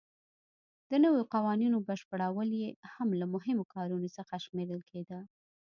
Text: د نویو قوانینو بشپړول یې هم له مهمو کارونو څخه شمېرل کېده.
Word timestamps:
د 0.89 0.91
نویو 1.03 1.23
قوانینو 1.33 1.77
بشپړول 1.87 2.49
یې 2.61 2.69
هم 2.93 3.09
له 3.19 3.25
مهمو 3.33 3.69
کارونو 3.73 4.07
څخه 4.17 4.33
شمېرل 4.45 4.81
کېده. 4.89 5.19